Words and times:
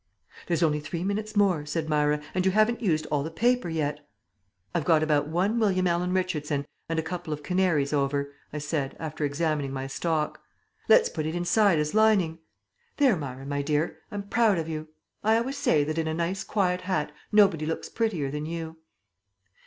"There's 0.47 0.63
only 0.63 0.79
three 0.79 1.03
minutes 1.03 1.35
more," 1.35 1.63
said 1.63 1.87
Myra, 1.87 2.23
"and 2.33 2.43
you 2.43 2.51
haven't 2.51 2.81
used 2.81 3.05
all 3.11 3.21
the 3.21 3.29
paper 3.29 3.69
yet." 3.69 3.99
"I've 4.73 4.83
got 4.83 5.03
about 5.03 5.27
one 5.27 5.59
William 5.59 5.85
Allan 5.85 6.11
Richardson 6.11 6.65
and 6.89 6.97
a 6.97 7.03
couple 7.03 7.31
of 7.31 7.43
canaries 7.43 7.93
over," 7.93 8.33
I 8.51 8.57
said, 8.57 8.97
after 8.99 9.25
examining 9.25 9.71
my 9.71 9.85
stock. 9.85 10.41
"Let's 10.89 11.07
put 11.07 11.27
it 11.27 11.35
inside 11.35 11.77
as 11.77 11.93
lining. 11.93 12.39
There, 12.97 13.15
Myra, 13.15 13.45
my 13.45 13.61
dear, 13.61 13.99
I'm 14.09 14.23
proud 14.23 14.57
of 14.57 14.67
you. 14.67 14.87
I 15.23 15.37
always 15.37 15.57
say 15.57 15.83
that 15.83 15.99
in 15.99 16.07
a 16.07 16.15
nice 16.15 16.43
quiet 16.43 16.81
hat 16.81 17.11
nobody 17.31 17.67
looks 17.67 17.87
prettier 17.87 18.31
than 18.31 18.47
you." 18.47 18.77